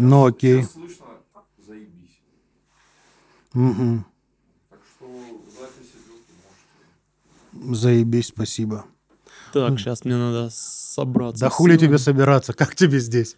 [0.00, 0.62] Ну, окей.
[0.62, 1.06] Сейчас слышно
[1.66, 2.20] заебись.
[3.52, 4.06] Мгм.
[4.70, 5.06] Так что
[5.58, 6.24] запись идет,
[7.52, 7.80] можете.
[7.80, 8.86] Заебись, спасибо.
[9.52, 11.40] Так, сейчас мне надо собраться.
[11.40, 11.86] Да с хули силами.
[11.86, 12.52] тебе собираться?
[12.52, 13.36] Как тебе здесь?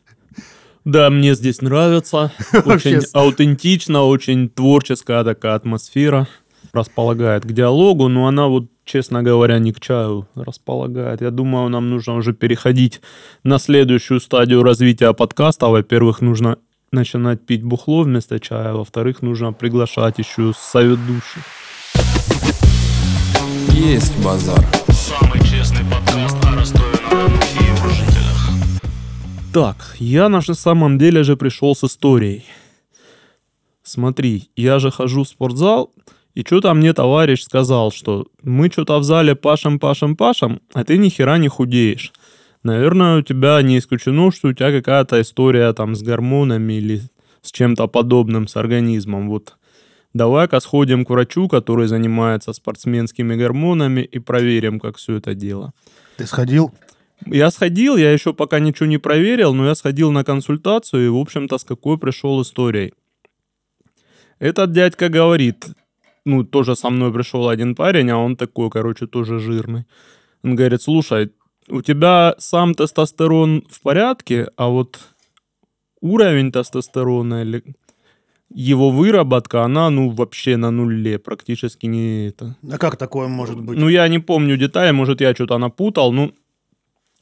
[0.84, 2.32] Да, мне здесь нравится.
[2.64, 6.28] Очень аутентично, очень творческая такая атмосфера.
[6.72, 11.20] Располагает к диалогу, но она вот, честно говоря, не к чаю располагает.
[11.20, 13.02] Я думаю, нам нужно уже переходить
[13.44, 15.66] на следующую стадию развития подкаста.
[15.66, 16.56] Во-первых, нужно
[16.90, 18.72] начинать пить бухло вместо чая.
[18.72, 21.42] Во-вторых, нужно приглашать еще соведущих.
[23.68, 24.64] Есть базар.
[24.88, 28.50] Самый честный подкаст о Ростове-на-Дону и его жителях.
[29.52, 32.46] Так, я на самом деле же пришел с историей.
[33.82, 35.92] Смотри, я же хожу в спортзал,
[36.34, 40.96] и что-то мне товарищ сказал, что мы что-то в зале пашем, пашем, пашем, а ты
[40.96, 42.12] ни хера не худеешь.
[42.62, 47.02] Наверное, у тебя не исключено, что у тебя какая-то история там с гормонами или
[47.42, 49.28] с чем-то подобным, с организмом.
[49.28, 49.56] Вот
[50.14, 55.72] давай-ка сходим к врачу, который занимается спортсменскими гормонами, и проверим, как все это дело.
[56.16, 56.72] Ты сходил?
[57.26, 61.16] Я сходил, я еще пока ничего не проверил, но я сходил на консультацию и, в
[61.16, 62.94] общем-то, с какой пришел историей.
[64.38, 65.66] Этот дядька говорит,
[66.24, 69.84] ну, тоже со мной пришел один парень, а он такой, короче, тоже жирный.
[70.42, 71.32] Он говорит, слушай,
[71.68, 75.00] у тебя сам тестостерон в порядке, а вот
[76.00, 77.62] уровень тестостерона или
[78.54, 82.56] его выработка, она, ну, вообще на нуле, практически не это.
[82.70, 83.78] А как такое может быть?
[83.78, 86.12] Ну, я не помню детали, может, я что-то напутал.
[86.12, 86.32] Ну,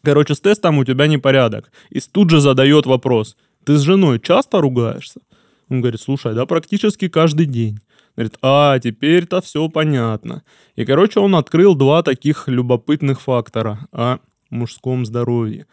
[0.02, 1.70] короче, с тестом у тебя непорядок.
[1.90, 3.36] И тут же задает вопрос.
[3.64, 5.20] Ты с женой часто ругаешься?
[5.68, 7.78] Он говорит, слушай, да практически каждый день.
[8.16, 10.42] Говорит, а, теперь-то все понятно.
[10.77, 14.19] И, короче, он открыл два таких любопытных фактора о
[14.50, 15.67] мужском здоровье.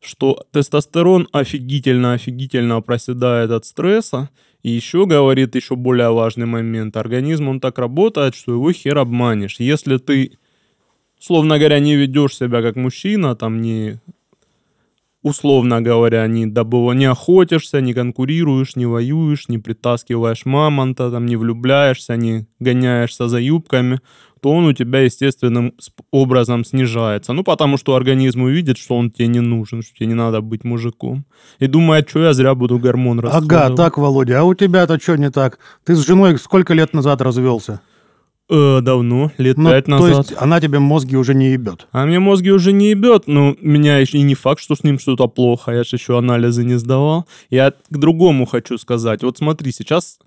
[0.00, 4.30] Что тестостерон офигительно-офигительно проседает от стресса.
[4.62, 6.96] И еще, говорит, еще более важный момент.
[6.96, 9.60] Организм, он так работает, что его хер обманешь.
[9.60, 10.38] Если ты,
[11.18, 14.00] словно говоря, не ведешь себя как мужчина, там не
[15.24, 21.36] условно говоря, не, добыва, не охотишься, не конкурируешь, не воюешь, не притаскиваешь мамонта, там, не
[21.36, 24.00] влюбляешься, не гоняешься за юбками,
[24.42, 25.72] то он у тебя естественным
[26.10, 27.32] образом снижается.
[27.32, 30.62] Ну, потому что организм увидит, что он тебе не нужен, что тебе не надо быть
[30.64, 31.24] мужиком.
[31.58, 33.76] И думает, что я зря буду гормон Ага, расходовать.
[33.76, 35.58] так, Володя, а у тебя-то что не так?
[35.84, 37.80] Ты с женой сколько лет назад развелся?
[38.50, 40.30] Э, давно, лет Ну, пять то назад.
[40.30, 41.86] есть она тебе мозги уже не ебет.
[41.92, 44.98] А мне мозги уже не ебет, но меня еще и не факт, что с ним
[44.98, 45.72] что-то плохо.
[45.72, 47.26] Я же еще анализы не сдавал.
[47.48, 49.22] Я к другому хочу сказать.
[49.22, 50.18] Вот смотри, сейчас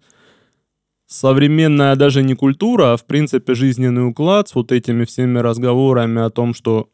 [1.05, 6.29] современная даже не культура, а в принципе жизненный уклад с вот этими всеми разговорами о
[6.31, 6.89] том, что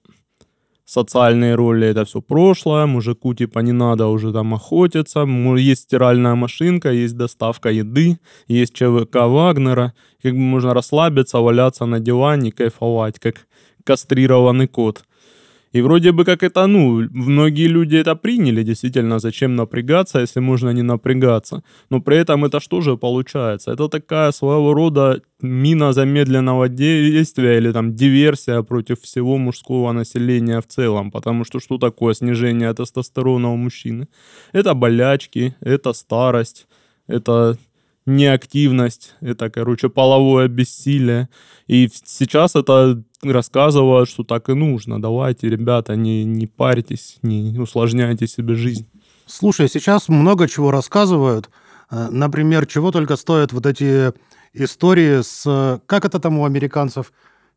[0.86, 5.26] социальные роли это все прошлое, мужику типа не надо уже там охотиться,
[5.58, 12.00] есть стиральная машинка, есть доставка еды, есть ЧВК Вагнера, как бы можно расслабиться, валяться на
[12.00, 13.48] диване, кайфовать, как
[13.84, 15.04] кастрированный кот.
[15.73, 20.73] И вроде бы как это, ну, многие люди это приняли, действительно, зачем напрягаться, если можно
[20.73, 21.63] не напрягаться.
[21.89, 23.72] Но при этом это что же получается?
[23.72, 30.67] Это такая своего рода мина замедленного действия или там диверсия против всего мужского населения в
[30.67, 31.11] целом.
[31.11, 34.07] Потому что что такое снижение тестостерона у мужчины?
[34.53, 36.67] Это болячки, это старость,
[37.07, 37.57] это
[38.05, 41.29] неактивность, это, короче, половое бессилие.
[41.67, 45.01] И сейчас это рассказывают, что так и нужно.
[45.01, 48.88] Давайте, ребята, не, не парьтесь, не усложняйте себе жизнь.
[49.25, 51.50] Слушай, сейчас много чего рассказывают.
[51.89, 54.11] Э, Например, чего только стоят вот эти
[54.53, 55.44] истории с...
[55.45, 57.13] э, Как это там у американцев?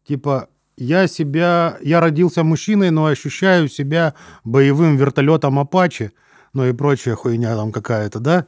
[0.07, 1.77] Типа, я себя...
[1.83, 6.13] Я родился мужчиной, но ощущаю себя боевым вертолетом Апачи,
[6.53, 8.47] ну и прочая хуйня там какая-то, да?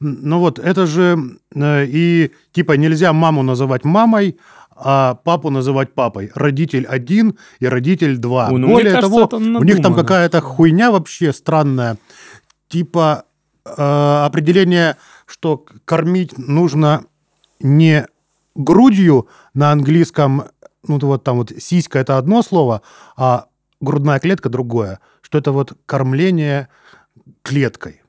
[0.00, 1.16] Ну вот, это же...
[1.54, 4.36] э, И типа нельзя маму называть мамой,
[4.76, 6.30] а папу называть папой.
[6.34, 8.48] Родитель один и родитель два.
[8.50, 11.96] Ой, ну, Более кажется, того, у них там какая-то хуйня вообще странная.
[12.68, 13.24] Типа
[13.64, 14.96] э, определение,
[15.26, 17.04] что кормить нужно
[17.60, 18.06] не
[18.54, 20.44] грудью на английском,
[20.86, 22.82] ну вот там вот сиська это одно слово,
[23.16, 23.46] а
[23.80, 25.00] грудная клетка другое.
[25.22, 26.68] Что это вот кормление
[27.42, 28.02] клеткой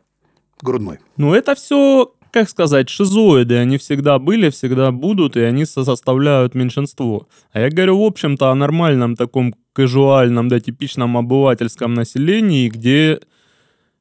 [0.62, 1.00] грудной.
[1.18, 3.56] Ну, это все, как сказать, шизоиды.
[3.58, 7.28] Они всегда были, всегда будут, и они со- составляют меньшинство.
[7.52, 13.20] А я говорю, в общем-то, о нормальном таком казуальном, да, типичном обывательском населении, где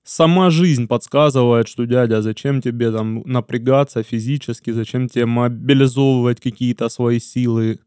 [0.05, 7.19] сама жизнь подсказывает, что, дядя, зачем тебе там напрягаться физически, зачем тебе мобилизовывать какие-то свои
[7.19, 7.81] силы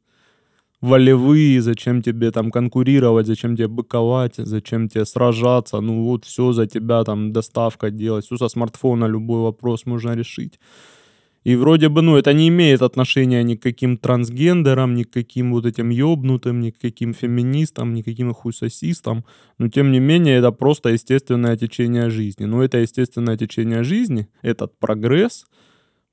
[0.82, 6.68] волевые, зачем тебе там конкурировать, зачем тебе быковать, зачем тебе сражаться, ну вот все за
[6.68, 10.60] тебя там доставка делать, все со смартфона любой вопрос можно решить.
[11.46, 15.54] И вроде бы, ну, это не имеет отношения ни к каким трансгендерам, ни к каким
[15.54, 19.24] вот этим ёбнутым, ни к каким феминистам, ни к каким хуйсосистам.
[19.58, 22.46] Но, тем не менее, это просто естественное течение жизни.
[22.46, 25.46] Но это естественное течение жизни, этот прогресс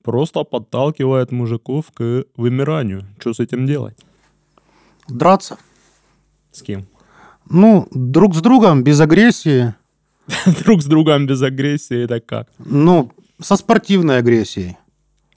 [0.05, 3.03] просто подталкивает мужиков к вымиранию.
[3.19, 3.97] Что с этим делать?
[5.08, 5.58] Драться.
[6.53, 6.87] С кем?
[7.49, 9.75] Ну, друг с другом, без агрессии.
[10.64, 12.49] Друг с другом без агрессии, это как?
[12.58, 14.76] Ну, со спортивной агрессией.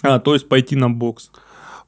[0.01, 1.29] А, то есть пойти на бокс.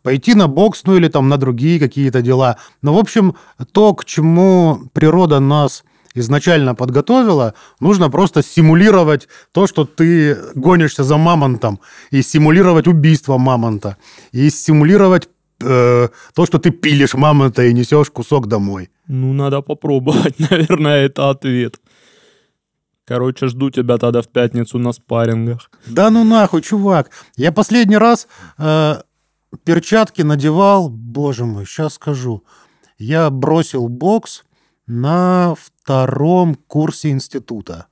[0.03, 2.57] Пойти на бокс, ну или там на другие какие-то дела.
[2.81, 3.35] Но, в общем,
[3.71, 11.17] то, к чему природа нас изначально подготовила, нужно просто симулировать то, что ты гонишься за
[11.17, 11.79] мамонтом,
[12.09, 13.97] и симулировать убийство мамонта,
[14.31, 15.29] и симулировать
[15.61, 18.89] э, то, что ты пилишь мамонта и несешь кусок домой.
[19.07, 21.79] Ну, надо попробовать, наверное, это ответ.
[23.05, 25.69] Короче, жду тебя тогда в пятницу на спаррингах.
[25.87, 27.09] Да ну нахуй, чувак.
[27.35, 28.27] Я последний раз
[28.57, 29.01] э,
[29.63, 32.43] перчатки надевал, боже мой, сейчас скажу.
[32.97, 34.43] Я бросил бокс
[34.87, 37.87] на втором курсе института.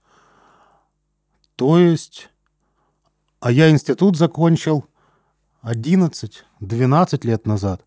[1.55, 2.29] То есть...
[3.41, 4.85] А я институт закончил
[5.63, 7.85] 11-12 лет назад.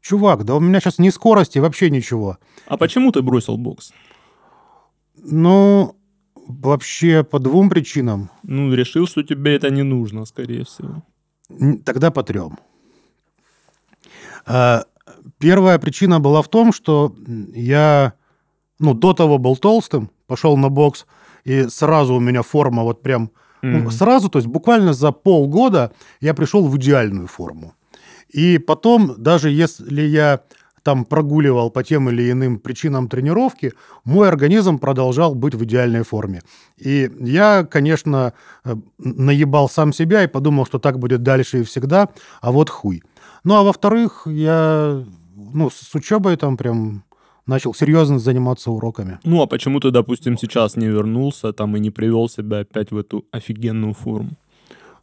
[0.00, 2.38] Чувак, да у меня сейчас ни скорости, вообще ничего.
[2.66, 3.92] А почему ты бросил бокс?
[5.16, 5.96] Ну,
[6.34, 8.30] вообще по двум причинам.
[8.42, 11.02] Ну, решил, что тебе это не нужно, скорее всего.
[11.84, 12.58] Тогда по трем.
[14.46, 14.84] А,
[15.38, 17.14] Первая причина была в том, что
[17.54, 18.14] я
[18.78, 21.06] ну, до того был толстым, пошел на бокс,
[21.44, 23.30] и сразу у меня форма вот прям...
[23.62, 23.90] Мгм.
[23.90, 27.74] сразу, то есть буквально за полгода я пришел в идеальную форму.
[28.28, 30.40] И потом, даже если я
[30.82, 33.72] там прогуливал по тем или иным причинам тренировки,
[34.04, 36.42] мой организм продолжал быть в идеальной форме.
[36.78, 38.32] И я, конечно,
[38.64, 42.08] э, наебал сам себя и подумал, что так будет дальше и всегда,
[42.40, 43.02] а вот хуй.
[43.44, 45.04] Ну, а во-вторых, я
[45.52, 47.04] ну, с учебой там прям
[47.48, 49.18] начал серьезно заниматься уроками.
[49.24, 52.96] Ну, а почему ты, допустим, сейчас не вернулся там и не привел себя опять в
[52.96, 54.30] эту офигенную форму?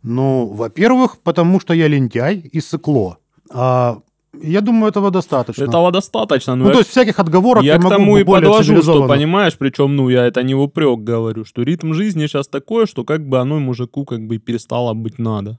[0.03, 3.18] Ну, во-первых, потому что я лентяй и сыкло.
[3.51, 3.97] А
[4.42, 5.63] я думаю, этого достаточно.
[5.63, 8.24] Этого достаточно, но Ну, я, то есть всяких отговорок я, я к могу тому и
[8.24, 12.47] подвожу, что, понимаешь, причем, ну, я это не в упрек говорю, что ритм жизни сейчас
[12.47, 15.57] такой, что как бы оно мужику как бы перестало быть надо.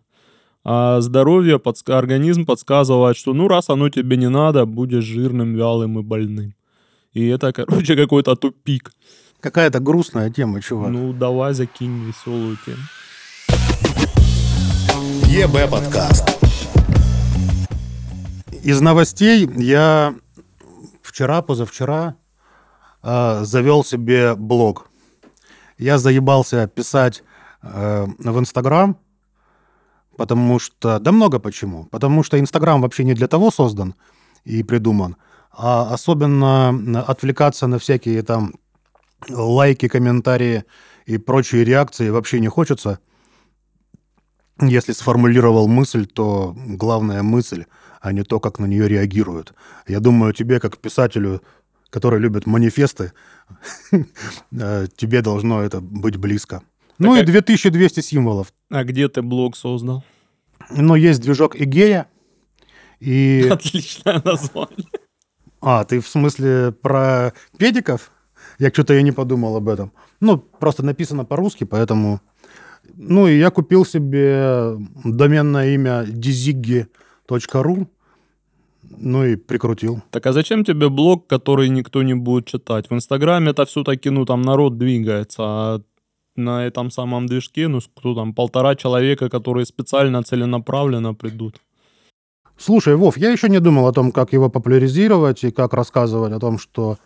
[0.65, 5.99] А здоровье, подска- организм подсказывает, что ну раз оно тебе не надо, будешь жирным, вялым
[5.99, 6.55] и больным.
[7.17, 8.93] И это, короче, какой-то тупик.
[9.41, 10.91] Какая-то грустная тема, чувак.
[10.91, 12.83] Ну, давай закинь веселую тему.
[15.27, 16.39] ЕБ подкаст.
[18.63, 20.15] Из новостей я
[21.03, 22.17] вчера, позавчера
[23.03, 24.91] э, завел себе блог.
[25.79, 27.23] Я заебался писать
[27.62, 28.99] э, в Инстаграм,
[30.19, 30.99] потому что...
[30.99, 31.85] Да много почему.
[31.85, 33.95] Потому что Инстаграм вообще не для того создан
[34.45, 35.17] и придуман,
[35.56, 38.55] а особенно на- отвлекаться на всякие там
[39.29, 40.64] лайки, комментарии
[41.06, 42.99] и прочие реакции вообще не хочется.
[44.61, 47.64] Если сформулировал мысль, то главная мысль,
[48.00, 49.55] а не то, как на нее реагируют.
[49.87, 51.43] Я думаю, тебе, как писателю,
[51.91, 53.12] который любит манифесты,
[53.93, 56.62] э, тебе должно это быть близко.
[56.99, 58.52] Ну и как- 2200 символов.
[58.70, 60.04] А где ты блог создал?
[60.71, 62.07] Но есть движок Игея.
[62.99, 63.47] И...
[63.50, 64.88] Отличное название.
[65.68, 68.12] А, ты в смысле про педиков?
[68.61, 69.90] Я что-то и не подумал об этом.
[70.20, 72.20] Ну, просто написано по-русски, поэтому...
[72.94, 77.87] Ну, и я купил себе доменное имя diziggy.ru,
[78.96, 80.02] ну и прикрутил.
[80.11, 82.88] Так а зачем тебе блог, который никто не будет читать?
[82.88, 85.80] В Инстаграме это все-таки, ну, там народ двигается, а
[86.37, 91.61] на этом самом движке, ну, кто там, полтора человека, которые специально, целенаправленно придут.
[92.59, 96.39] Слушай, Вов, я еще не думал о том, как его популяризировать и как рассказывать о
[96.39, 96.97] том, что...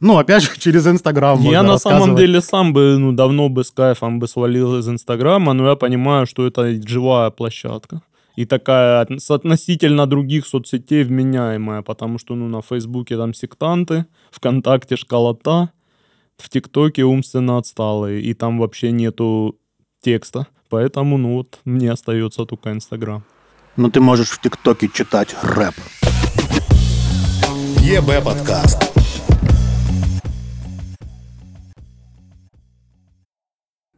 [0.00, 3.70] Ну, опять же, через Инстаграм я на самом деле сам бы, ну, давно бы с
[3.70, 8.02] кайфом бы свалил из Инстаграма, но я понимаю, что это живая площадка.
[8.36, 15.70] И такая относительно других соцсетей вменяемая, потому что, ну, на Фейсбуке там сектанты, ВКонтакте школота,
[16.36, 19.56] в ТикТоке умственно отсталые, и там вообще нету
[20.00, 20.48] текста.
[20.68, 23.22] Поэтому, ну, вот, мне остается только Инстаграм.
[23.76, 25.74] Но ты можешь в ТикТоке читать рэп.
[27.80, 28.80] ЕБ подкаст.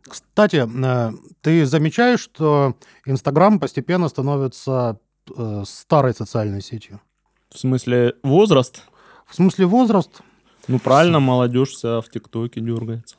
[0.09, 4.99] Кстати, э, ты замечаешь, что Инстаграм постепенно становится
[5.37, 7.03] э, старой социальной сетью?
[7.51, 8.83] В смысле, возраст?
[9.27, 10.23] В смысле возраст?
[10.69, 13.17] Ну, правильно, молодежь вся в ТикТоке дергается.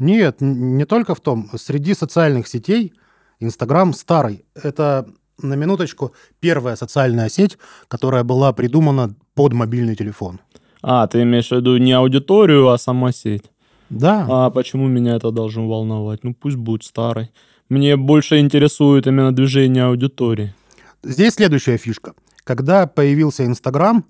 [0.00, 1.48] Нет, не только в том.
[1.56, 2.92] Среди социальных сетей
[3.38, 4.44] Инстаграм старый.
[4.54, 5.08] Это,
[5.40, 7.58] на минуточку, первая социальная сеть,
[7.88, 10.40] которая была придумана под мобильный телефон.
[10.82, 13.44] А, ты имеешь в виду не аудиторию, а сама сеть.
[13.88, 16.24] Да, А почему меня это должно волновать?
[16.24, 17.30] Ну, пусть будет старый.
[17.68, 20.54] Мне больше интересует именно движение аудитории.
[21.02, 22.14] здесь следующая фишка.
[22.44, 24.04] Когда появился Инстаграм,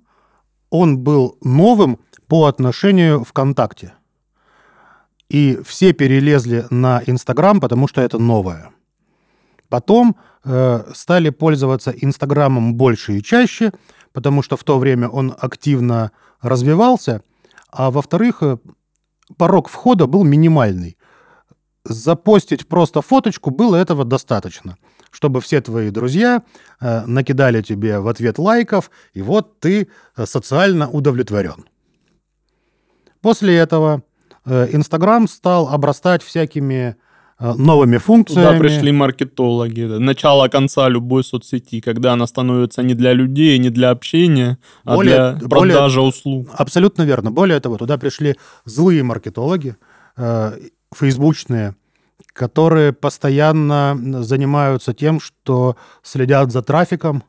[0.71, 1.99] он был новым
[2.29, 3.93] по отношению ВКонтакте.
[5.29, 8.71] И все перелезли на Инстаграм, потому что это новое.
[9.69, 13.73] Потом э, стали пользоваться Инстаграмом больше и чаще,
[14.13, 17.23] потому что в то время он активно развивался.
[17.71, 18.59] А во-вторых, э,
[19.37, 20.97] порог входа был минимальный.
[21.85, 24.77] Запостить просто фоточку было этого достаточно,
[25.11, 26.43] чтобы все твои друзья
[26.81, 29.89] э, накидали тебе в ответ лайков, и вот ты
[30.25, 31.67] социально удовлетворен.
[33.21, 34.03] После этого
[34.45, 36.97] Инстаграм стал обрастать всякими
[37.57, 38.47] новыми функциями.
[38.47, 39.83] Туда пришли маркетологи.
[39.99, 45.33] Начало конца любой соцсети, когда она становится не для людей, не для общения, а Более-
[45.35, 46.49] для более- продажи услуг.
[46.55, 47.31] Абсолютно верно.
[47.31, 49.75] Более того, туда пришли злые маркетологи,
[50.17, 50.53] э,
[50.95, 51.75] фейсбучные,
[52.33, 57.23] которые постоянно занимаются тем, что следят за трафиком,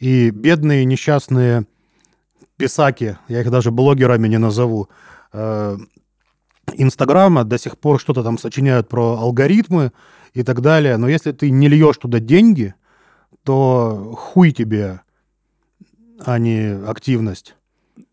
[0.00, 1.64] и бедные несчастные
[2.56, 4.88] писаки, я их даже блогерами не назову,
[5.32, 5.76] э,
[6.72, 9.92] Инстаграма до сих пор что-то там сочиняют про алгоритмы
[10.32, 10.96] и так далее.
[10.96, 12.74] Но если ты не льешь туда деньги,
[13.44, 15.00] то хуй тебе,
[16.24, 17.54] а не активность.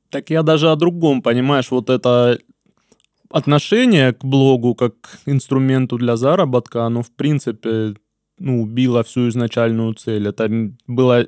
[0.10, 2.38] Так я даже о другом, понимаешь, вот это
[3.30, 4.94] отношение к блогу как
[5.26, 7.96] инструменту для заработка, оно в принципе
[8.38, 10.28] ну, убило всю изначальную цель.
[10.28, 10.50] Это
[10.88, 11.26] была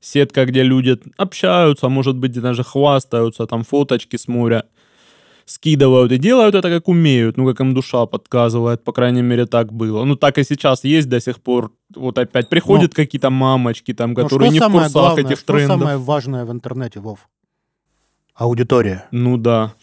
[0.00, 4.66] сетка, где люди общаются, может быть, даже хвастаются, там фоточки с моря
[5.46, 9.72] скидывают и делают это как умеют, ну, как им душа подсказывает, по крайней мере, так
[9.72, 10.04] было.
[10.04, 11.72] Ну, так и сейчас есть до сих пор.
[11.94, 15.52] Вот опять приходят какие-то мамочки там, Ну, которые что не в курсах главное, этих что
[15.52, 15.78] трендов.
[15.80, 17.28] самое важное в интернете, Вов?
[18.34, 19.06] Аудитория.
[19.10, 19.74] Ну, да.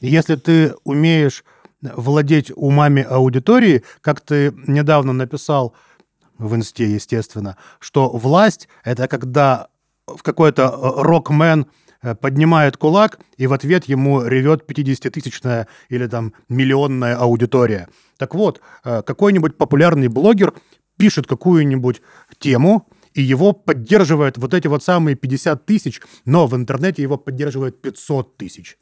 [0.00, 1.44] Если ты умеешь
[1.82, 5.74] владеть умами аудитории, как ты недавно написал
[6.38, 9.68] в инсте, естественно, что власть— это когда
[10.06, 11.66] в какой-то э, рок-мен
[12.20, 17.88] поднимает кулак, и в ответ ему ревет 50-тысячная или там миллионная аудитория.
[18.18, 20.54] Так вот, э, какой-нибудь популярный блогер
[20.96, 22.02] пишет какую-нибудь
[22.38, 27.80] тему, и его поддерживает вот эти вот самые 50 тысяч, но в интернете его поддерживает
[27.80, 28.76] 500 тысяч.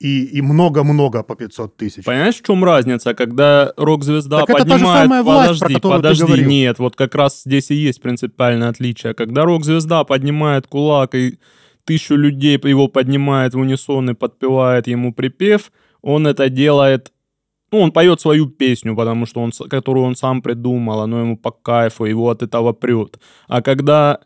[0.00, 2.04] И, и много-много по 500 тысяч.
[2.04, 5.02] Понимаешь, в чем разница, когда рок-звезда Так это та же поднимает...
[5.04, 6.48] самая власть, про подожди, ты подожди, говорил.
[6.48, 9.14] нет, вот как раз здесь и есть принципиальное отличие.
[9.14, 11.38] Когда рок-звезда поднимает кулак и
[11.84, 15.72] тысячу людей его поднимает в унисон и подпевает ему припев,
[16.02, 17.12] он это делает...
[17.70, 21.50] Ну, он поет свою песню, потому что он, которую он сам придумал, оно ему по
[21.50, 23.18] кайфу, его от этого прет.
[23.48, 24.20] А когда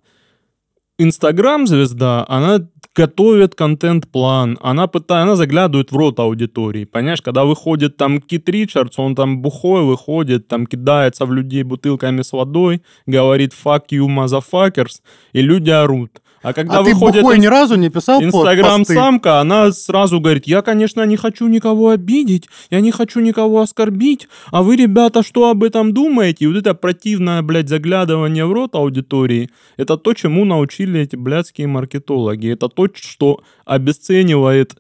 [0.99, 8.21] Инстаграм-звезда, она готовит контент-план, она пытается, она заглядывает в рот аудитории, понимаешь, когда выходит там
[8.21, 13.89] Кит Ричардс, он там бухой выходит, там кидается в людей бутылками с водой, говорит «fuck
[13.91, 16.23] you, motherfuckers», и люди орут.
[16.47, 18.23] А когда а ты выходит инс- ни разу не писал?
[18.23, 24.29] Инстаграм-самка, она сразу говорит, я, конечно, не хочу никого обидеть, я не хочу никого оскорбить,
[24.53, 26.45] а вы, ребята, что об этом думаете?
[26.45, 31.67] И вот это противное, блядь, заглядывание в рот аудитории, это то, чему научили эти блядские
[31.67, 32.53] маркетологи.
[32.53, 34.77] Это то, что обесценивает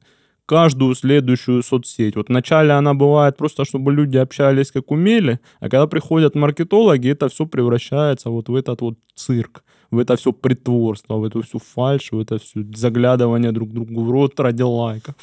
[0.46, 2.14] каждую следующую соцсеть.
[2.14, 7.28] Вот вначале она бывает просто, чтобы люди общались как умели, а когда приходят маркетологи, это
[7.28, 12.12] все превращается вот в этот вот цирк, в это все притворство, в эту всю фальшь,
[12.12, 15.14] в это все заглядывание друг другу в рот ради лайков.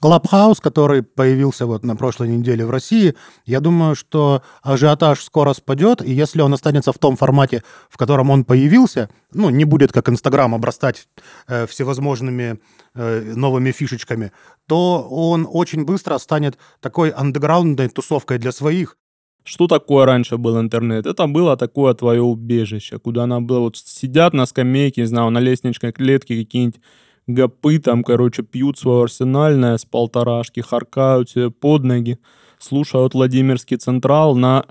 [0.00, 3.14] Клабхаус, который появился вот на прошлой неделе в России,
[3.46, 8.30] я думаю, что ажиотаж скоро спадет, и если он останется в том формате, в котором
[8.30, 11.08] он появился, ну, не будет как Инстаграм обрастать
[11.48, 12.58] э, всевозможными
[12.94, 14.32] э, новыми фишечками,
[14.66, 18.96] то он очень быстро станет такой андеграундной тусовкой для своих.
[19.44, 21.06] Что такое раньше был интернет?
[21.06, 25.38] Это было такое твое убежище, куда она была, вот сидят на скамейке, не знаю, на
[25.38, 26.80] лестничной клетке какие-нибудь
[27.26, 32.18] гопы там, короче, пьют свое арсенальное с полторашки, харкают себе под ноги,
[32.58, 34.64] слушают Владимирский Централ, на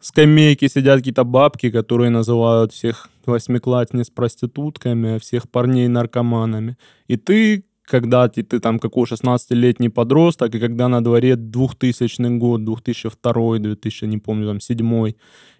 [0.00, 6.76] скамейке сидят какие-то бабки, которые называют всех восьмиклассниц проститутками, а всех парней наркоманами.
[7.08, 12.64] И ты когда ты, ты там какой 16-летний подросток, и когда на дворе 2000 год,
[12.64, 15.12] 2002, 2000, не помню, там, 7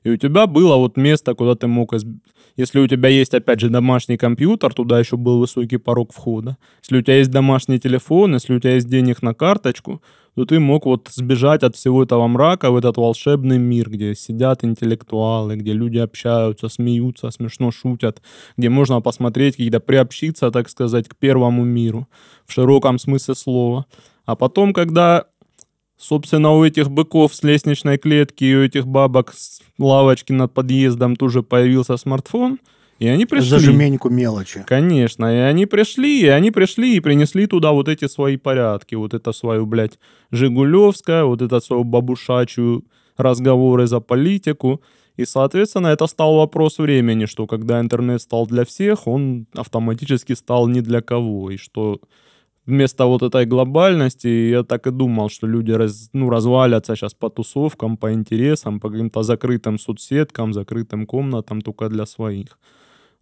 [0.04, 1.94] и у тебя было вот место, куда ты мог...
[2.56, 6.56] Если у тебя есть, опять же, домашний компьютер, туда еще был высокий порог входа.
[6.82, 10.00] Если у тебя есть домашний телефон, если у тебя есть денег на карточку,
[10.38, 14.62] то ты мог вот сбежать от всего этого мрака в этот волшебный мир, где сидят
[14.62, 18.22] интеллектуалы, где люди общаются, смеются, смешно шутят,
[18.56, 22.06] где можно посмотреть, когда приобщиться, так сказать, к первому миру
[22.46, 23.86] в широком смысле слова.
[24.26, 25.24] А потом, когда,
[25.96, 31.16] собственно, у этих быков с лестничной клетки и у этих бабок с лавочки над подъездом
[31.16, 32.60] тоже появился смартфон,
[32.98, 33.50] и они пришли.
[33.50, 34.64] За жменьку мелочи.
[34.66, 39.14] Конечно, и они пришли, и они пришли и принесли туда вот эти свои порядки, вот
[39.14, 39.98] это свою, блядь,
[40.32, 42.84] Жигулевское, вот это свою бабушачью
[43.16, 44.80] разговоры за политику.
[45.16, 50.68] И, соответственно, это стал вопрос времени, что когда интернет стал для всех, он автоматически стал
[50.68, 51.50] не для кого.
[51.50, 52.00] И что
[52.66, 57.30] вместо вот этой глобальности я так и думал, что люди раз, ну, развалятся сейчас по
[57.30, 62.58] тусовкам, по интересам, по каким-то закрытым соцсеткам, закрытым комнатам только для своих.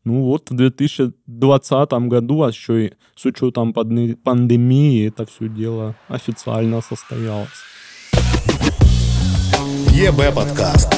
[0.06, 5.96] Ну вот в 2020 году, а еще и с учетом пандеми- пандемии, это все дело
[6.06, 7.48] официально состоялось.
[9.90, 10.92] ЕБ подкаст.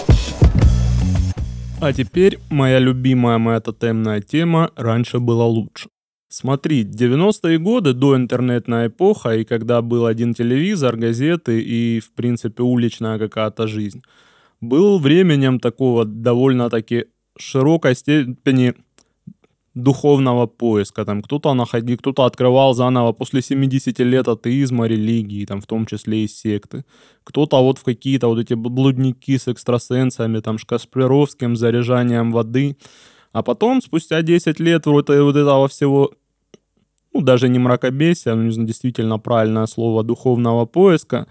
[1.80, 5.88] А теперь моя любимая моя тотемная тема «Раньше было лучше».
[6.28, 12.62] Смотри, 90-е годы, до интернетная эпоха, и когда был один телевизор, газеты и, в принципе,
[12.62, 14.02] уличная какая-то жизнь,
[14.60, 17.06] был временем такого довольно-таки
[17.38, 18.74] широкой степени
[19.78, 21.04] духовного поиска.
[21.04, 26.25] Там кто-то находил, кто-то открывал заново после 70 лет атеизма, религии, там, в том числе
[26.25, 26.85] и секты.
[27.25, 30.64] Кто-то вот в какие-то вот эти блудники с экстрасенсами, там, с
[31.56, 32.76] заряжанием воды.
[33.32, 36.11] А потом, спустя 10 лет вот, э- вот этого всего,
[37.14, 41.26] ну, даже не мракобесия, но знаю, действительно правильное слово, духовного поиска,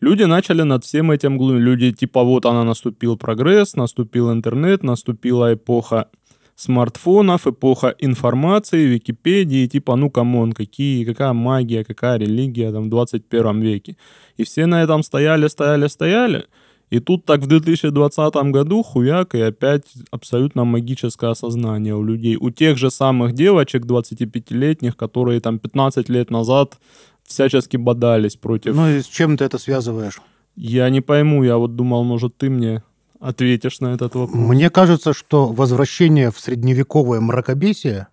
[0.00, 1.62] люди начали над всем этим глумить.
[1.62, 6.08] Люди типа вот она наступил прогресс, наступил интернет, наступила эпоха
[6.56, 12.88] смартфонов, эпоха информации, Википедии, типа, ну, come on, какие, какая магия, какая религия там в
[12.88, 13.96] 21 веке.
[14.38, 16.44] И все на этом стояли, стояли, стояли.
[16.88, 22.36] И тут так в 2020 году хуяк, и опять абсолютно магическое осознание у людей.
[22.40, 26.78] У тех же самых девочек 25-летних, которые там 15 лет назад
[27.24, 28.74] всячески бодались против...
[28.76, 30.20] Ну и с чем ты это связываешь?
[30.54, 32.82] Я не пойму, я вот думал, может, ты мне
[33.20, 34.34] ответишь на этот вопрос.
[34.34, 38.08] Мне кажется, что возвращение в средневековое мракобесие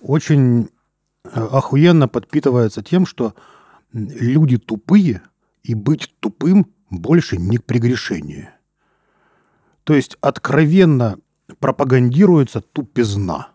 [0.00, 0.68] очень
[1.24, 3.34] э, охуенно подпитывается тем, что
[3.92, 5.22] люди тупые,
[5.62, 8.54] и быть тупым больше не прегрешение.
[9.84, 11.18] То есть откровенно
[11.58, 13.48] пропагандируется тупизна.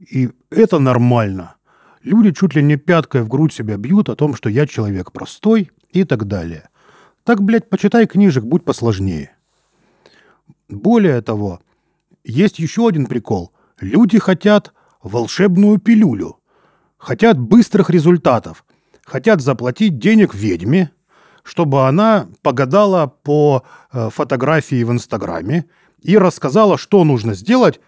[0.00, 1.56] И это нормально.
[2.02, 5.70] Люди чуть ли не пяткой в грудь себя бьют о том, что я человек простой
[5.90, 6.68] и так далее.
[7.24, 9.36] Так, блядь, почитай книжек, будь посложнее.
[10.68, 11.60] Более того,
[12.24, 13.52] есть еще один прикол.
[13.80, 16.38] Люди хотят волшебную пилюлю,
[16.98, 18.64] хотят быстрых результатов,
[19.04, 20.90] хотят заплатить денег ведьме,
[21.42, 25.64] чтобы она погадала по э, фотографии в Инстаграме
[26.02, 27.80] и рассказала, что нужно сделать,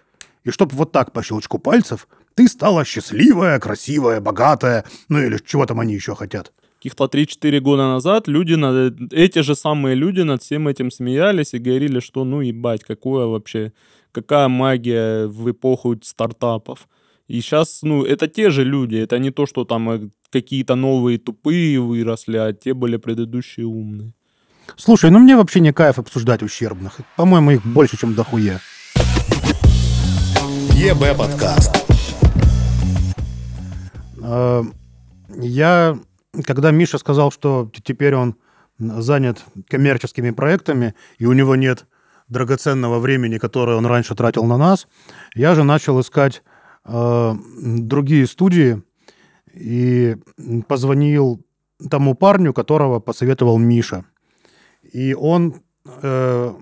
[0.45, 5.67] и чтобы вот так по щелчку пальцев ты стала счастливая, красивая, богатая, ну или чего
[5.67, 6.53] там они еще хотят.
[6.81, 11.59] Каких-то 3-4 года назад люди, над, эти же самые люди над всем этим смеялись и
[11.59, 13.73] говорили, что ну ебать, какое вообще,
[14.13, 16.89] какая магия в эпоху стартапов.
[17.29, 21.19] И сейчас, ну, это те же люди, это не то, что там э, какие-то новые
[21.19, 24.15] тупые выросли, а те были предыдущие умные.
[24.77, 27.01] Слушай, ну мне вообще не кайф обсуждать ущербных.
[27.17, 28.59] По-моему, их больше, чем дохуя.
[30.75, 31.77] ЕБ подкаст.
[34.23, 34.63] Э,
[35.37, 35.99] Я,
[36.45, 38.37] когда Миша сказал, что теперь он
[38.79, 41.87] занят коммерческими проектами, и у него нет
[42.29, 44.87] драгоценного времени, которое он раньше тратил на нас,
[45.35, 46.43] я же начал искать
[46.85, 48.83] э, другие студии
[49.53, 50.17] и
[50.69, 51.45] позвонил
[51.91, 54.05] тому парню, которого посоветовал Миша.
[54.93, 56.55] И он, э,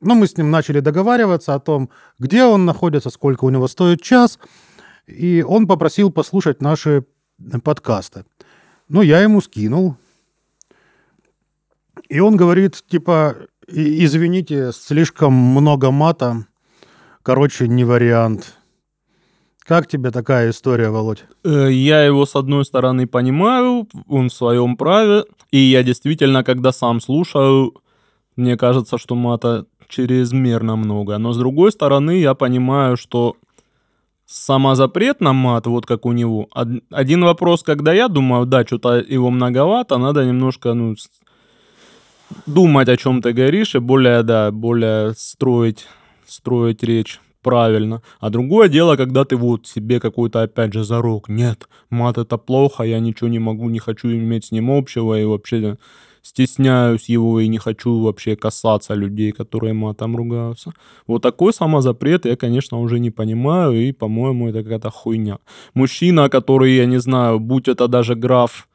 [0.00, 4.02] ну, мы с ним начали договариваться о том, где он находится, сколько у него стоит
[4.02, 4.38] час,
[5.06, 7.04] и он попросил послушать наши
[7.64, 8.24] подкасты.
[8.92, 9.96] Ну, я ему скинул.
[12.10, 16.44] И он говорит, типа, «И- извините, слишком много мата.
[17.22, 18.54] Короче, не вариант.
[19.60, 21.24] Как тебе такая история, Володь?
[21.42, 26.70] Э, Я его, с одной стороны, понимаю, он в своем праве, и я действительно, когда
[26.70, 27.72] сам слушаю,
[28.36, 31.16] мне кажется, что мата чрезмерно много.
[31.16, 33.36] Но, с другой стороны, я понимаю, что
[34.32, 36.48] самозапрет на мат, вот как у него.
[36.54, 40.94] Од- Один вопрос, когда я думаю, да, что-то его многовато, надо немножко, ну,
[42.46, 45.86] думать, о чем ты говоришь, и более, да, более строить,
[46.26, 48.00] строить речь правильно.
[48.20, 51.28] А другое дело, когда ты вот себе какой-то, опять же, зарок.
[51.28, 55.24] Нет, мат это плохо, я ничего не могу, не хочу иметь с ним общего, и
[55.24, 55.76] вообще
[56.22, 60.72] стесняюсь его и не хочу вообще касаться людей, которые матом ругаются.
[61.06, 65.38] Вот такой самозапрет я, конечно, уже не понимаю, и, по-моему, это какая-то хуйня.
[65.74, 68.68] Мужчина, который, я не знаю, будь это даже граф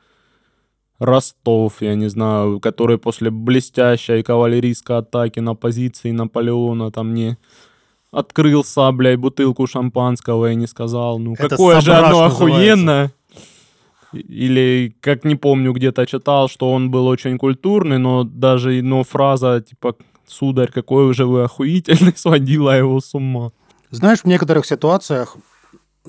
[0.99, 7.37] Ростов, я не знаю, который после блестящей кавалерийской атаки на позиции Наполеона там не
[8.11, 13.11] открыл саблей бутылку шампанского и не сказал, ну Это какое же оно называется.
[14.13, 19.61] Или, как не помню, где-то читал, что он был очень культурный, но даже но фраза
[19.61, 19.95] типа
[20.27, 23.51] «Сударь, какой же вы охуительный» сводила его с ума.
[23.89, 25.37] Знаешь, в некоторых ситуациях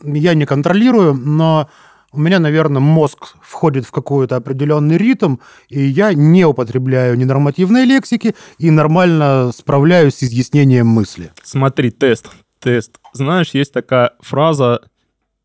[0.02, 1.68] я не контролирую, но
[2.12, 5.37] у меня, наверное, мозг входит в какой-то определенный ритм,
[5.68, 11.32] и я не употребляю ненормативной лексики и нормально справляюсь с изъяснением мысли.
[11.42, 12.30] Смотри, тест,
[12.61, 12.98] тест.
[13.12, 14.80] Знаешь, есть такая фраза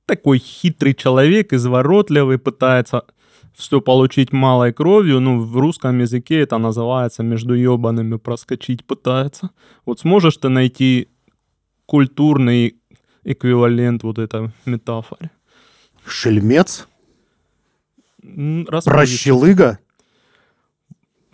[0.05, 3.03] «такой хитрый человек, изворотливый, пытается
[3.53, 5.19] все получить малой кровью».
[5.19, 9.49] Ну, в русском языке это называется «между ебаными проскочить пытается».
[9.85, 11.09] Вот сможешь ты найти
[11.85, 12.75] культурный
[13.23, 15.31] эквивалент вот этой метафоре?
[16.05, 16.87] Шельмец,
[18.21, 19.79] распри- прощелыга.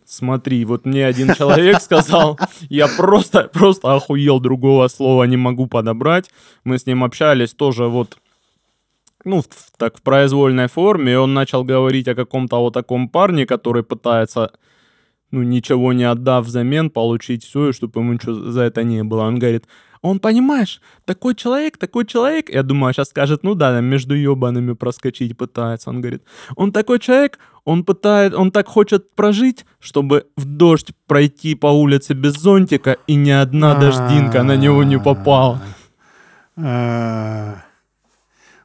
[0.06, 6.32] Смотри, вот мне один человек сказал, я просто, просто охуел, другого слова не могу подобрать.
[6.64, 8.18] Мы с ним общались тоже вот,
[9.26, 13.46] ну, в- так в произвольной форме, и он начал говорить о каком-то вот таком парне,
[13.46, 14.52] который пытается,
[15.32, 19.24] ну, ничего не отдав взамен, получить все, и чтобы ему ничего за это не было.
[19.24, 19.66] Он говорит,
[20.02, 22.50] он, понимаешь, такой человек, такой человек.
[22.50, 25.90] Я думаю, сейчас скажет, ну да, между ебаными проскочить пытается.
[25.90, 26.24] Он говорит,
[26.56, 32.14] он такой человек, он пытает, он так хочет прожить, чтобы в дождь пройти по улице
[32.14, 35.62] без зонтика, и ни одна дождинка на него не попала.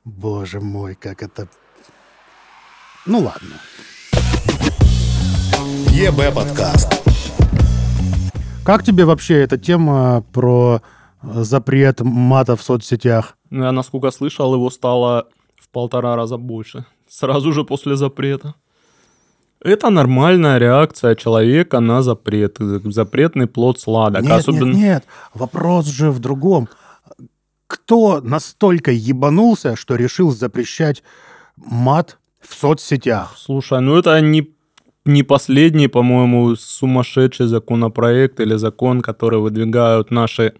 [0.04, 1.48] Боже мой, как это...
[3.06, 3.56] Ну ладно.
[5.92, 7.02] ЕБ подкаст.
[8.64, 10.82] Как тебе вообще эта тема про
[11.22, 13.38] э, запрет мата в соцсетях?
[13.48, 16.84] Ну, Я, насколько слышал, его стало в полтора раза больше.
[17.08, 18.54] Сразу же после запрета.
[19.60, 22.58] Это нормальная реакция человека на запрет.
[22.58, 24.22] Запретный плод сладок.
[24.22, 24.66] Нет, Особенно...
[24.66, 25.04] нет, нет.
[25.32, 26.68] Вопрос же в другом.
[27.66, 31.02] Кто настолько ебанулся, что решил запрещать
[31.56, 33.34] мат в соцсетях?
[33.36, 34.50] Слушай, ну это не,
[35.04, 40.54] не последний, по-моему, сумасшедший законопроект или закон, который выдвигают наши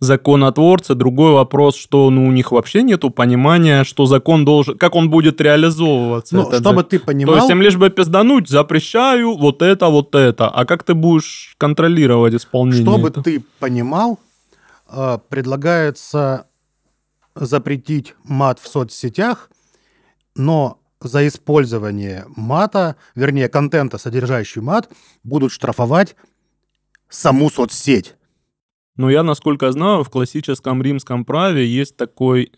[0.00, 0.94] законотворцы.
[0.94, 4.78] Другой вопрос, что ну, у них вообще нету понимания, что закон должен...
[4.78, 6.36] Как он будет реализовываться.
[6.36, 6.84] Ну, чтобы закон.
[6.84, 7.36] ты То понимал...
[7.36, 10.48] есть им лишь бы пиздануть, запрещаю вот это, вот это.
[10.48, 12.86] А как ты будешь контролировать исполнение?
[12.86, 13.24] Чтобы этого?
[13.24, 14.18] ты понимал,
[15.28, 16.48] предлагается
[17.34, 19.50] запретить мат в соцсетях,
[20.34, 24.90] но за использование мата, вернее, контента, содержащий мат,
[25.22, 26.16] будут штрафовать
[27.08, 28.16] саму соцсеть.
[28.96, 32.52] Но я, насколько знаю, в классическом римском праве есть такой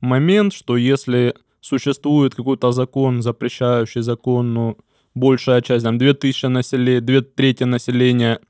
[0.00, 4.78] момент, что если существует какой-то закон, запрещающий закон, ну,
[5.14, 8.40] большая часть, там, 2000 населения, две трети населения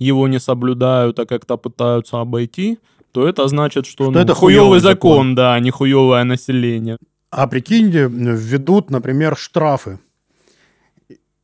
[0.00, 2.78] его не соблюдают, а как-то пытаются обойти,
[3.12, 5.34] то это значит, что, Что ну, это хуёвый хуёвый закон, закон.
[5.34, 6.96] да, а не хуёвое население.
[7.30, 9.98] А прикиньте, введут, например, штрафы.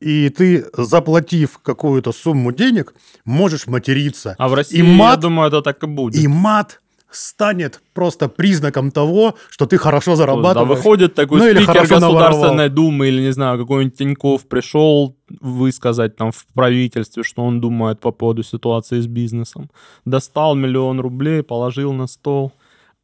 [0.00, 4.34] И ты, заплатив какую-то сумму денег, можешь материться.
[4.38, 6.20] А в России, И мат- я думаю, это так и будет.
[6.22, 10.76] И мат станет просто признаком того, что ты хорошо Да, зарабатываешь.
[10.78, 16.16] выходит такой Ну, или спикер хорошо Государственной Думы или, не знаю, какой-нибудь Тиньков пришел высказать
[16.16, 19.70] там в правительстве, что он думает по поводу ситуации с бизнесом.
[20.04, 22.52] Достал миллион рублей, положил на стол.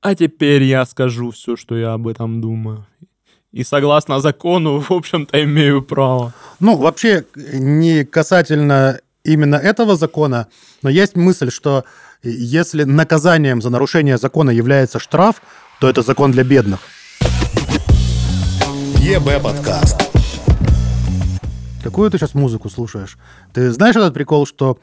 [0.00, 2.86] А теперь я скажу все, что я об этом думаю.
[3.52, 6.32] И согласно закону, в общем-то, имею право.
[6.58, 10.46] Ну, вообще, не касательно именно этого закона,
[10.82, 11.84] но есть мысль, что
[12.22, 15.42] если наказанием за нарушение закона является штраф,
[15.80, 16.80] то это закон для бедных.
[18.98, 20.00] ЕБ подкаст.
[21.82, 23.18] Какую ты сейчас музыку слушаешь?
[23.52, 24.78] Ты знаешь этот прикол, что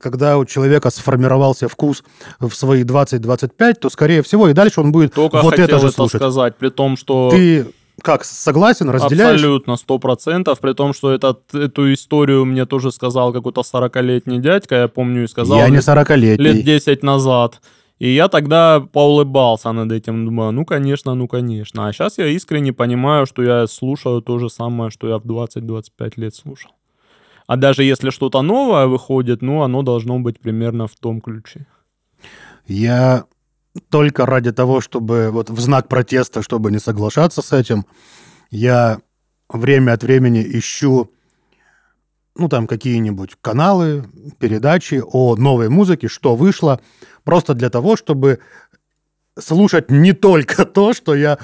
[0.00, 2.02] когда у человека сформировался вкус
[2.40, 5.88] в свои 20-25, то, скорее всего, и дальше он будет Только вот хотел это же
[5.88, 6.18] это слушать.
[6.18, 7.28] сказать, при том, что...
[7.30, 7.66] Ты
[8.02, 9.34] как, согласен, разделяешь?
[9.34, 10.60] Абсолютно, сто процентов.
[10.60, 15.26] При том, что этот, эту историю мне тоже сказал какой-то 40-летний дядька, я помню, и
[15.26, 16.44] сказал Я не лет- 40-летний.
[16.44, 17.60] лет 10 назад.
[17.98, 21.88] И я тогда поулыбался над этим, думаю, ну, конечно, ну, конечно.
[21.88, 26.12] А сейчас я искренне понимаю, что я слушаю то же самое, что я в 20-25
[26.16, 26.70] лет слушал.
[27.48, 31.66] А даже если что-то новое выходит, ну, оно должно быть примерно в том ключе.
[32.68, 33.24] Я
[33.80, 37.86] только ради того, чтобы вот в знак протеста, чтобы не соглашаться с этим,
[38.50, 39.00] я
[39.48, 41.10] время от времени ищу
[42.38, 44.04] ну, там какие-нибудь каналы,
[44.38, 46.80] передачи о новой музыке, что вышло,
[47.24, 48.38] просто для того, чтобы
[49.38, 51.38] слушать не только то, что я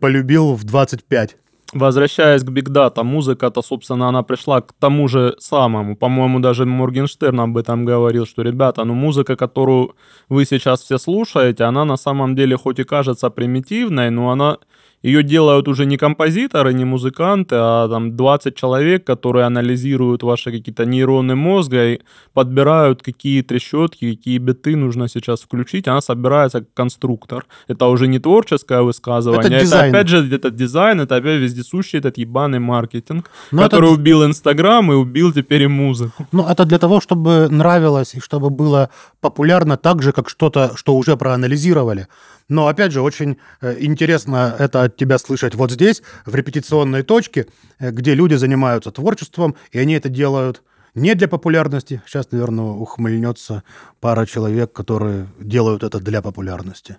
[0.00, 1.36] полюбил в 25.
[1.72, 5.96] Возвращаясь к Big Data, музыка-то, собственно, она пришла к тому же самому.
[5.96, 9.96] По-моему, даже Моргенштерн об этом говорил, что, ребята, ну музыка, которую
[10.28, 14.58] вы сейчас все слушаете, она на самом деле хоть и кажется примитивной, но она
[15.06, 20.84] ее делают уже не композиторы, не музыканты, а там 20 человек, которые анализируют ваши какие-то
[20.84, 22.00] нейроны мозга и
[22.34, 25.88] подбирают, какие трещотки, какие биты нужно сейчас включить.
[25.88, 27.46] Она собирается как конструктор.
[27.68, 29.94] Это уже не творческое высказывание, Это это, дизайн.
[29.94, 34.24] опять же это дизайн, это опять вездесущий этот ебаный маркетинг, Но это который д- убил
[34.24, 36.26] Инстаграм и убил теперь и музыку.
[36.32, 38.88] Ну, это для того, чтобы нравилось и чтобы было
[39.20, 42.06] популярно так же, как что-то, что уже проанализировали.
[42.48, 47.46] Но, опять же, очень э, интересно это от тебя слышать вот здесь, в репетиционной точке,
[47.78, 50.62] э, где люди занимаются творчеством, и они это делают
[50.94, 52.02] не для популярности.
[52.06, 53.62] Сейчас, наверное, ухмыльнется
[54.00, 56.96] пара человек, которые делают это для популярности.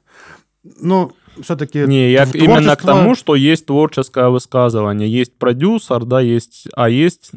[0.63, 1.79] Но все-таки...
[1.79, 6.89] Не, я к- именно к тому, что есть творческое высказывание, есть продюсер, да, есть, а
[6.89, 7.31] есть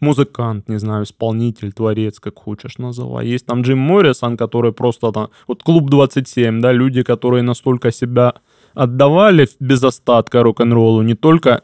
[0.00, 3.26] музыкант, не знаю, исполнитель, творец, как хочешь называй.
[3.26, 8.34] Есть там Джим Моррисон, который просто там, вот клуб 27, да, люди, которые настолько себя
[8.74, 11.62] отдавали без остатка рок-н-роллу, не только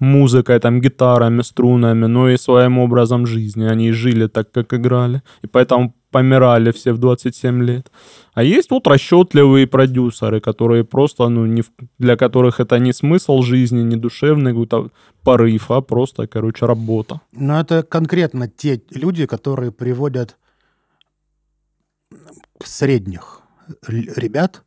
[0.00, 3.64] музыкой, там, гитарами, струнами, но и своим образом жизни.
[3.64, 5.22] Они жили так, как играли.
[5.42, 7.90] И поэтому помирали все в 27 лет.
[8.34, 11.62] А есть вот расчетливые продюсеры, которые просто, ну, не
[11.98, 14.90] для которых это не смысл жизни, не душевный какой-то
[15.24, 17.20] порыв, а просто, короче, работа.
[17.32, 20.36] Но это конкретно те люди, которые приводят
[22.64, 23.40] средних
[23.88, 24.62] ребят,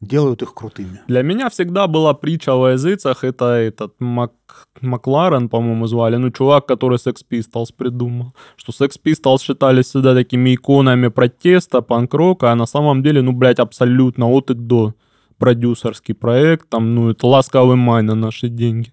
[0.00, 1.00] делают их крутыми.
[1.08, 4.32] Для меня всегда была притча во языцах, это этот Мак...
[4.80, 10.54] Макларен, по-моему, звали, ну, чувак, который Sex Pistols придумал, что Sex Pistols считались всегда такими
[10.54, 14.94] иконами протеста, панк-рока, а на самом деле, ну, блядь, абсолютно от и до.
[15.38, 18.92] Продюсерский проект, там, ну, это ласковый май на наши деньги.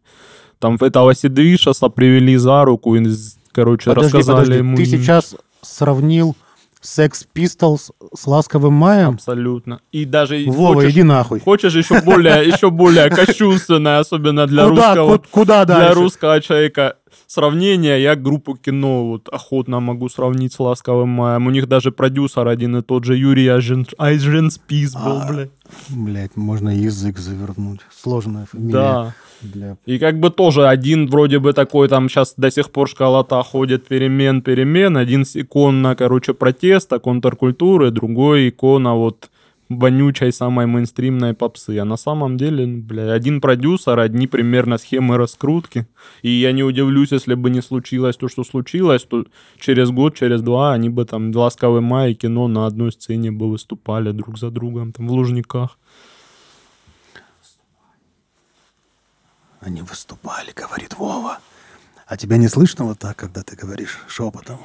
[0.59, 3.05] Там этого Сидвишаса привели за руку и,
[3.51, 4.77] короче, Подожди, рассказали подожди, ему...
[4.77, 6.35] ты сейчас сравнил
[6.83, 9.15] Sex Pistols с Ласковым Маем?
[9.15, 9.79] Абсолютно.
[9.91, 11.39] И даже Вова, хочешь, иди нахуй.
[11.39, 15.17] хочешь еще более, еще более кощунственное, особенно для куда, русского...
[15.17, 21.09] ку- куда для русского человека сравнение, я группу кино вот охотно могу сравнить с «Ласковым
[21.09, 21.47] маем».
[21.47, 25.49] У них даже продюсер один и тот же Юрий Айжен- Айженспис был, А, блядь.
[25.89, 27.79] Блять, можно язык завернуть.
[27.91, 28.73] Сложная фамилия.
[28.73, 29.15] Да.
[29.41, 29.77] Для...
[29.85, 33.87] И как бы тоже один вроде бы такой, там сейчас до сих пор школота ходит
[33.87, 34.97] перемен, перемен.
[34.97, 39.29] Один икона, короче, протеста, контркультуры, другой икона вот
[39.69, 41.77] вонючей самой мейнстримной попсы.
[41.79, 45.87] А на самом деле, ну, бля, один продюсер, одни примерно схемы раскрутки.
[46.21, 49.25] И я не удивлюсь, если бы не случилось то, что случилось, то
[49.59, 53.49] через год, через два они бы там «Ласковый май» и кино на одной сцене бы
[53.49, 55.77] выступали друг за другом, там в Лужниках.
[59.59, 61.39] Они выступали, говорит Вова.
[62.05, 64.59] А тебя не слышно вот так, когда ты говоришь шепотом?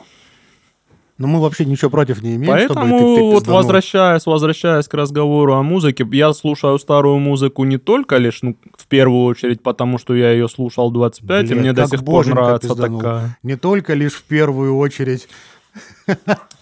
[1.19, 4.95] Ну, мы вообще ничего против не имеем, чтобы Поэтому ты, ты вот возвращаясь, возвращаясь к
[4.95, 9.99] разговору о музыке, я слушаю старую музыку не только лишь, ну, в первую очередь, потому
[9.99, 13.01] что я ее слушал 25, и Блядь, мне до сих пор нравится пизданул.
[13.01, 13.39] такая.
[13.43, 15.29] Не только лишь в первую очередь.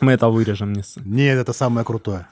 [0.00, 0.82] Мы это вырежем, не.
[1.04, 2.26] Нет, это самое крутое.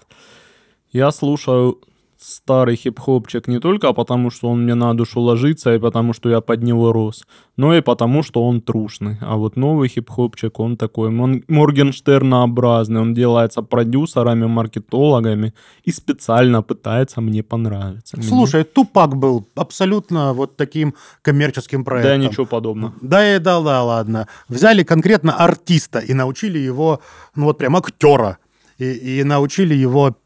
[0.92, 1.78] Я слушаю
[2.20, 6.40] старый хип-хопчик не только потому, что он мне на душу ложится, и потому, что я
[6.40, 7.24] под него рос,
[7.57, 9.18] но и потому, что он трушный.
[9.20, 15.54] А вот новый хип-хопчик, он такой мон- Моргенштернообразный, он делается продюсерами, маркетологами
[15.85, 18.20] и специально пытается мне понравиться.
[18.22, 22.20] Слушай, Тупак был абсолютно вот таким коммерческим Да проектом.
[22.20, 22.94] ничего подобного.
[23.00, 24.26] Да и да, да, ладно.
[24.48, 27.00] Взяли конкретно артиста и научили его,
[27.37, 28.38] ну вот прям актера,
[28.78, 30.16] и, и научили его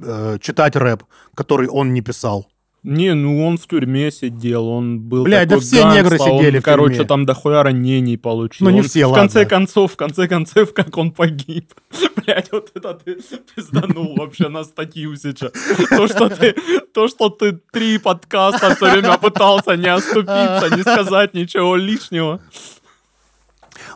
[0.00, 2.46] э, читать рэп, который он не писал.
[2.84, 6.58] Не, ну он в тюрьме сидел, он был Блядь, да все негры гангста, он, сидели
[6.58, 7.08] в короче, тюрьме.
[7.08, 8.66] там дохуя ранений получил.
[8.66, 9.50] Ну, не Он все, В конце ладно.
[9.50, 11.72] концов, в конце концов, как он погиб.
[12.16, 13.18] Блядь, вот это ты
[13.54, 15.52] пизданул вообще на статью сейчас.
[15.90, 16.56] То, что ты,
[16.92, 22.40] то, что ты три подкаста все время пытался не оступиться, не сказать ничего лишнего.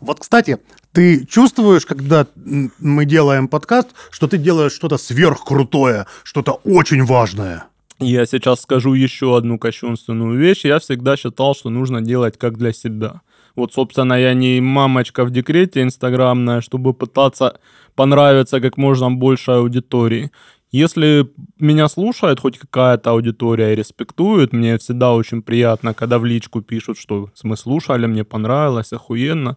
[0.01, 0.59] Вот, кстати,
[0.93, 7.65] ты чувствуешь, когда мы делаем подкаст, что ты делаешь что-то сверхкрутое, что-то очень важное?
[7.99, 10.65] Я сейчас скажу еще одну кощунственную вещь.
[10.65, 13.21] Я всегда считал, что нужно делать как для себя.
[13.55, 17.59] Вот, собственно, я не мамочка в декрете инстаграмная, чтобы пытаться
[17.95, 20.31] понравиться как можно большей аудитории.
[20.73, 26.61] Если меня слушает хоть какая-то аудитория и респектует, мне всегда очень приятно, когда в личку
[26.61, 29.57] пишут, что мы слушали, мне понравилось, охуенно.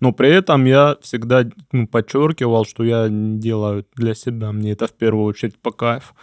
[0.00, 4.52] Но при этом я всегда ну, подчеркивал, что я делаю для себя.
[4.52, 6.14] Мне это в первую очередь по кайфу.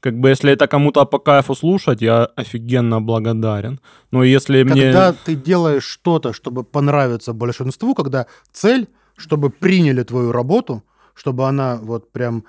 [0.00, 3.80] Как бы если это кому-то по кайфу слушать, я офигенно благодарен.
[4.10, 4.82] Но если мне...
[4.82, 10.82] Когда ты делаешь что-то, чтобы понравиться большинству, когда цель, чтобы приняли твою работу,
[11.14, 12.44] чтобы она вот прям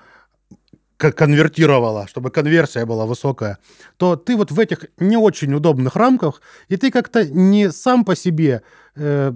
[0.96, 3.58] конвертировала, чтобы конверсия была высокая,
[3.96, 8.16] то ты вот в этих не очень удобных рамках, и ты как-то не сам по
[8.16, 8.62] себе,
[8.96, 9.32] э,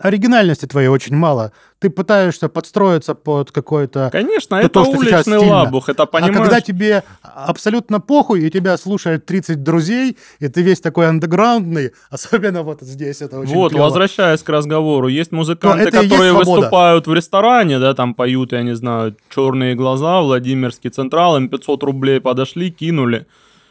[0.00, 1.52] оригинальности твоей очень мало.
[1.78, 4.10] Ты пытаешься подстроиться под какой-то...
[4.12, 6.36] Конечно, то, это то, что уличный лабух, это понимаешь?
[6.36, 11.92] А когда тебе абсолютно похуй, и тебя слушает 30 друзей, и ты весь такой андеграундный,
[12.10, 13.84] особенно вот здесь это очень Вот, клёво.
[13.84, 19.16] возвращаясь к разговору, есть музыканты, которые выступают в ресторане, да, там поют, я не знаю,
[19.34, 23.26] черные глаза, Владимирский Централ, им 500 рублей подошли, кинули.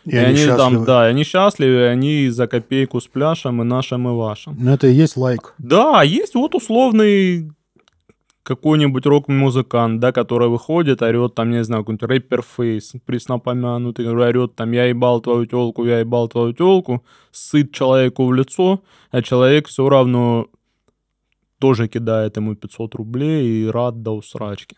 [0.05, 0.85] И они там, счастливы.
[0.85, 4.57] да, и они счастливы, и они за копейку с пляшем и нашим, и вашим.
[4.59, 5.53] Ну, это и есть лайк.
[5.57, 7.51] Да, есть вот условный
[8.43, 14.71] какой-нибудь рок-музыкант, да, который выходит, орет там, не знаю, какой-нибудь рэпер фейс, преснопомянутый, орет там,
[14.71, 18.81] я ебал твою телку, я ебал твою телку, сыт человеку в лицо,
[19.11, 20.47] а человек все равно
[21.59, 24.77] тоже кидает ему 500 рублей и рад до усрачки.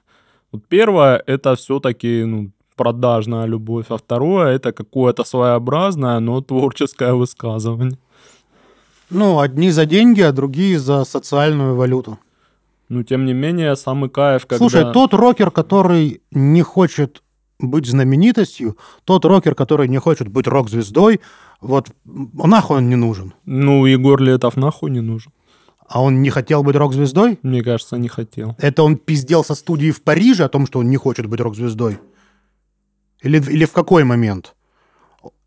[0.51, 7.97] Вот первое, это все-таки, ну, продажная любовь, а второе, это какое-то своеобразное, но творческое высказывание.
[9.11, 12.17] Ну, одни за деньги, а другие за социальную валюту.
[12.89, 14.57] Но, тем не менее, самый кайф, когда...
[14.57, 17.21] Слушай, тот рокер, который не хочет
[17.59, 21.19] быть знаменитостью, тот рокер, который не хочет быть рок-звездой,
[21.61, 23.33] вот нахуй он не нужен.
[23.45, 25.31] Ну, Егор Летов нахуй не нужен.
[25.87, 27.37] А он не хотел быть рок-звездой?
[27.43, 28.55] Мне кажется, не хотел.
[28.57, 31.99] Это он пиздел со студии в Париже о том, что он не хочет быть рок-звездой?
[33.21, 34.55] Или, или в какой момент?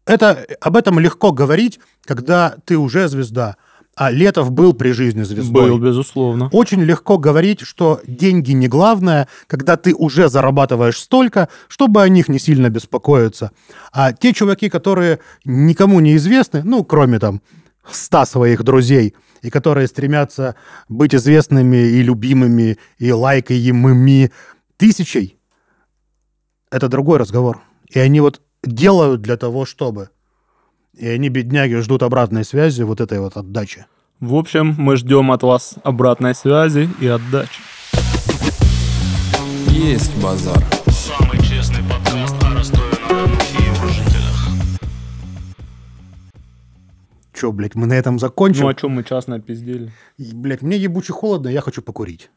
[0.06, 3.56] Это, об этом легко говорить, когда ты уже звезда,
[3.96, 5.70] а Летов был при жизни звездой.
[5.70, 6.48] Был, безусловно.
[6.52, 12.28] Очень легко говорить, что деньги не главное, когда ты уже зарабатываешь столько, чтобы о них
[12.28, 13.52] не сильно беспокоиться.
[13.92, 17.40] А те чуваки, которые никому не известны, ну, кроме там
[17.88, 20.56] ста своих друзей, и которые стремятся
[20.88, 24.32] быть известными и любимыми, и лайкаемыми
[24.76, 25.38] тысячей,
[26.74, 27.60] это другой разговор.
[27.88, 30.10] И они вот делают для того, чтобы.
[30.94, 33.86] И они, бедняги, ждут обратной связи, вот этой вот отдачи.
[34.18, 37.60] В общем, мы ждем от вас обратной связи и отдачи.
[39.68, 40.64] Есть базар.
[40.88, 44.48] Самый честный подкаст о Ростове-на-Дону и его жителях.
[47.32, 48.62] Че, блядь, мы на этом закончим?
[48.62, 49.92] Ну, о чем мы час напиздели?
[50.16, 52.30] И, Блядь, мне ебуче холодно, я хочу покурить.